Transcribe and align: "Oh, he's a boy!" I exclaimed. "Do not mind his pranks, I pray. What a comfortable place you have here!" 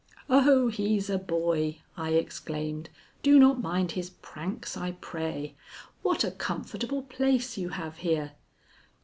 "Oh, 0.31 0.69
he's 0.69 1.11
a 1.11 1.19
boy!" 1.19 1.77
I 1.95 2.13
exclaimed. 2.13 2.89
"Do 3.21 3.37
not 3.37 3.61
mind 3.61 3.91
his 3.91 4.09
pranks, 4.09 4.75
I 4.75 4.93
pray. 4.93 5.53
What 6.01 6.23
a 6.23 6.31
comfortable 6.31 7.03
place 7.03 7.55
you 7.55 7.69
have 7.69 7.97
here!" 7.97 8.31